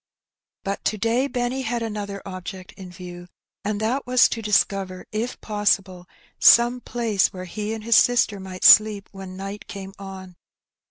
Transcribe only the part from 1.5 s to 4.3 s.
had another object in view, and that was